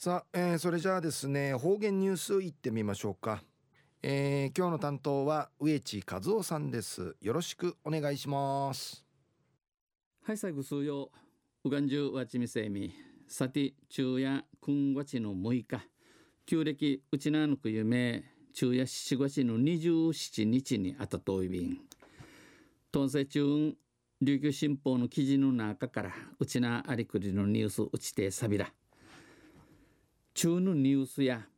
[0.00, 3.42] さあ、えー、それじゃあですね方言ニュースいってみましょうか、
[4.00, 7.16] えー、今日の担当は植地和夫さんです。
[7.20, 9.04] よろしくお願いします。
[10.22, 11.10] はい最後数曜
[11.64, 12.94] うがんじゅうわちみせみ
[13.26, 15.84] さて昼夜くんわちの6日。
[16.46, 18.22] 旧暦うちなぬく夢。
[18.54, 21.76] 昼夜七月の27日にあたといびん。
[22.94, 23.74] 東西中
[24.22, 28.72] 琉球新報の記事の中からうちなありくりのニュースうちてさびら
[30.38, 31.48] 中のニュースや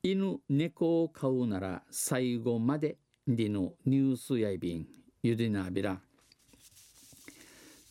[0.00, 4.86] 犬猫を飼うなら最後まででのニュースやいびん
[5.24, 5.98] ゆでなびら。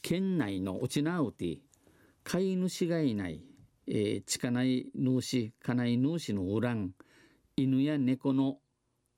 [0.00, 1.58] 県内のうちなうて
[2.22, 3.42] 飼い主がいない、
[3.88, 6.92] えー、ちかない主かない主の裏ん
[7.56, 8.58] 犬や猫の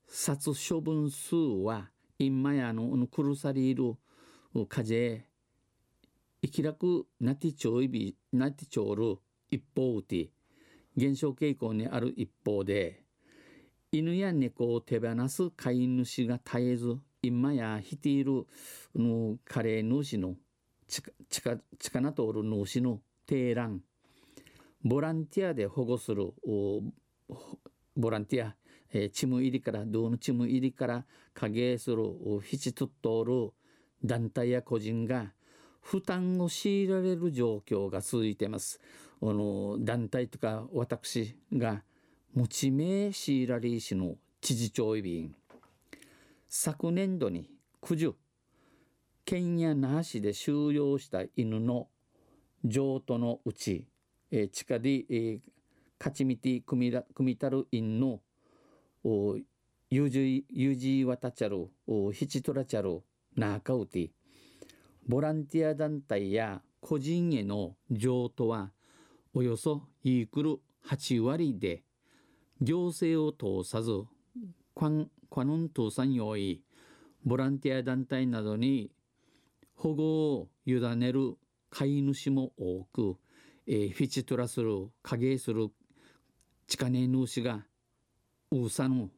[0.07, 3.93] 殺処分数は今やの苦さりいる
[4.67, 5.27] 風
[6.41, 9.19] 生きらくなってちょいびなってちょる
[9.51, 10.31] 一方うて
[10.95, 13.03] 減少傾向にある一方で
[13.91, 18.45] 犬や猫を手放す飼い主が絶えず今や率いる
[18.95, 20.35] のカレー主の
[20.87, 23.81] 近な通る主の提覧
[24.83, 26.31] ボランティアで保護する
[27.95, 28.55] ボランティア、
[28.93, 32.03] えー、チム入りから道のチム入りから影する
[32.43, 33.51] ひちとっとる
[34.03, 35.33] 団体や個人が
[35.81, 38.79] 負担を強いられる状況が続いています。
[39.27, 41.81] あの団体とか私が
[42.35, 45.35] 持ち名シーラリー市の知事長委員
[46.47, 47.49] 昨年度に
[47.81, 48.13] 九十
[49.25, 51.87] 県や那覇市で収容した犬の
[52.63, 53.87] 譲渡のうち、
[54.29, 55.39] えー、地下で、えー、
[55.99, 58.19] 勝ちみて組み組みたる犬の
[59.89, 61.67] ゆじゆじわたちゃる
[62.13, 63.01] ひちとらちゃる
[63.35, 64.11] なあかうて
[65.07, 68.71] ボランティア団体や個人への譲渡は
[69.37, 71.83] およそイークル8割で
[72.61, 73.91] 行政を通さず
[74.73, 76.63] カンカヌン通産用意
[77.25, 78.91] ボランティア団体などに
[79.75, 81.35] 保護を委ねる
[81.69, 83.17] 飼い主も多く、
[83.67, 85.67] えー、フィチトラする影する
[86.65, 87.65] 地ネ主が
[88.51, 89.09] うさの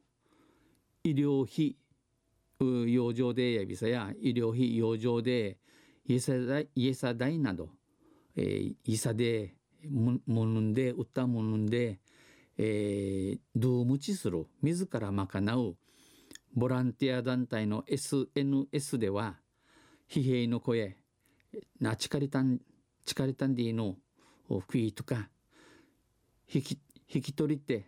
[1.04, 1.76] 医療費
[2.60, 5.58] 養生でやびさや医療費養生で
[6.06, 7.68] イエサ代イエサ代など、
[8.34, 11.98] えー、イサでものんで売ったものんで、
[12.56, 15.76] えー、どうむちする自ら賄う
[16.54, 19.36] ボランティア団体の SNS では
[20.10, 20.96] 疲弊の声
[21.80, 22.60] なちかりたん
[23.04, 23.96] ちかりたんでいの
[24.66, 25.28] クイとか
[26.52, 26.78] 引き
[27.12, 27.86] 引き取りて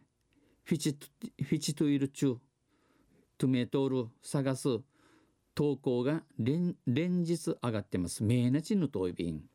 [0.64, 0.96] フィチ
[1.42, 2.36] フィチといる中
[3.38, 4.68] トゥメトール探す
[5.54, 8.24] 投稿が連連日上がってます。
[8.24, 9.49] 名なちぬといびん。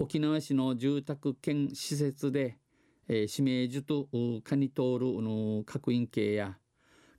[0.00, 2.56] 沖縄市の住宅兼施設で、
[3.08, 4.06] えー、指名樹と
[4.44, 6.56] カニ通るの確認系や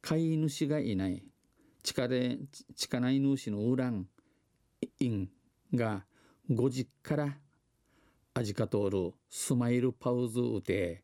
[0.02, 1.22] 飼い主がいない
[1.84, 2.38] 地下で
[2.78, 4.08] 地下内主のウラン
[5.02, 5.28] イン
[5.76, 6.06] が
[6.50, 7.38] 5時から
[8.34, 11.04] アジカ通るスマイルパウズうて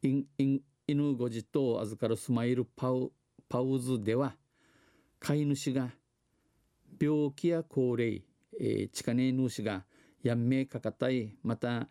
[0.00, 3.12] インイン犬5時と預かるスマイルパウ
[3.50, 4.36] パウズでは
[5.20, 5.90] 飼い主が
[6.98, 8.24] 病気や高齢、
[8.58, 9.84] えー、地下内主が
[10.24, 11.86] やんめかかたいまた、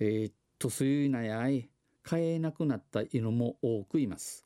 [0.00, 1.70] えー、とすいなやい
[2.02, 4.44] 飼えなくなった犬も多くいます。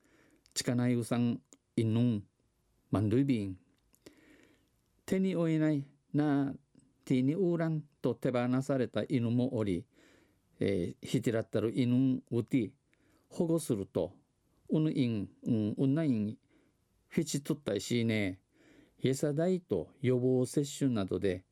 [0.55, 1.41] 近ないうさん
[1.77, 2.23] 犬
[2.91, 3.57] マンドゥイビン
[5.07, 6.53] 手に負えないな
[7.05, 9.85] ティにウーランと手放された犬もおり、
[10.59, 12.73] えー、ひてらったる犬うて
[13.29, 14.13] 保護すると
[14.69, 16.37] うぬいん、うん、うないん
[17.09, 18.41] フィチとったいしね
[19.03, 21.45] エサ代と予防接種などで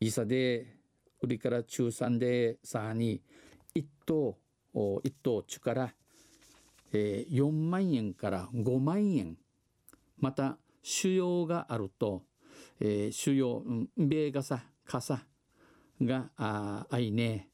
[0.00, 0.77] イサで
[1.20, 3.22] 売りから中産でさに
[3.74, 4.36] 1等
[4.74, 5.94] 1等中から、
[6.92, 9.36] えー、4万円から5万円
[10.18, 12.22] また腫瘍があると、
[12.80, 15.20] えー、腫瘍、うん、米がさ傘
[16.00, 17.48] がああいね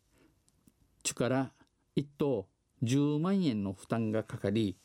[1.02, 1.52] 中から
[1.96, 2.46] 1等
[2.82, 4.76] 10万円の負担がかかり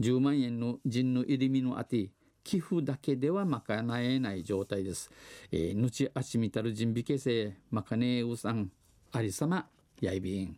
[0.00, 2.10] 10万円の人の入り身のあて
[2.44, 5.10] 寄付だけでは賄えない状態です。
[5.50, 8.70] えー、ぬちあしみたる準備形成まかねえうさん
[9.12, 9.66] ありさま
[10.00, 10.56] やいびん。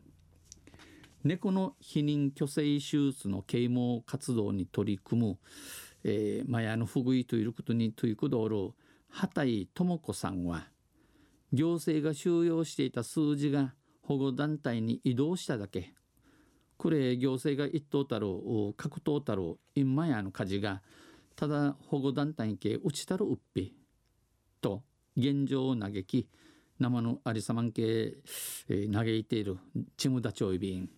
[1.25, 5.39] 猫の避妊去勢手術の啓蒙活動に取り組む、
[6.05, 8.73] えー、マヤの不具合ということにということをる
[9.09, 10.69] 畑井智子さんは
[11.53, 13.73] 行政が収容していた数字が
[14.03, 15.95] 保護団体に移動しただけ
[16.77, 18.27] これ行政が一等たる
[18.77, 20.83] 格闘たる今やの火事が
[21.37, 23.75] ただ保護団体系打ちたるうっぴ
[24.61, 24.83] と
[25.17, 26.29] 現状を嘆き
[26.79, 28.15] 生のありさまん系、
[28.69, 29.59] えー、嘆いている
[29.97, 30.89] ちむだちょいびん。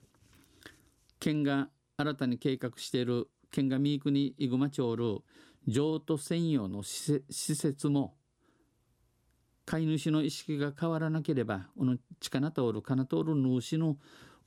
[1.19, 5.19] 県が新たに計画している県が三国イグマ町る
[5.67, 8.15] 譲渡専用の施設も
[9.65, 13.97] 飼い主の意識が変わらなければこの力通る金通る主の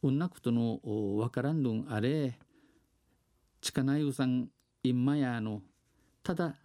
[0.01, 0.79] うんなくとの
[1.17, 2.39] わからんどんあれ。
[3.61, 4.47] 力なゆさん
[4.83, 5.61] いんまやの
[6.23, 6.55] ただ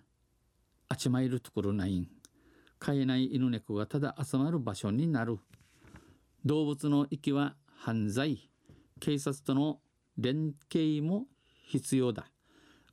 [0.89, 2.09] あちまいるところないん
[2.85, 5.39] 飼えない犬猫がただ集まる場所になる。
[6.45, 8.51] 動物の息は犯罪。
[9.01, 9.81] 警察との
[10.19, 11.25] 連携も
[11.67, 12.27] 必要だ。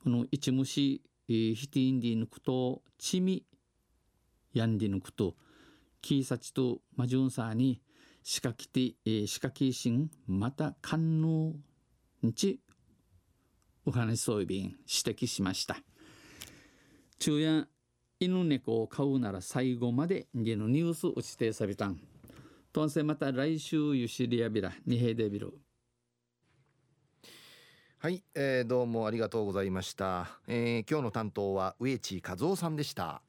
[0.02, 3.44] この一虫ヒティンディ抜くとチミ
[4.54, 5.34] ヤンディ抜くと
[6.00, 7.82] キーサチとマジュンサーに
[8.22, 11.52] 仕掛けて、えー、仕掛けしんまた官能
[12.22, 12.60] にち
[13.84, 15.76] お話そういびん指摘しました。
[17.24, 17.68] 昼夜
[18.18, 22.00] 犬猫を飼うなら最後までゲのニュース打ちてさびたん。
[22.72, 25.54] とんせまた来週ゆしりやびらにへでびる
[27.98, 33.22] はい、えー、どうもありがとうございました、えー、今日の担当は植地和夫さんでした。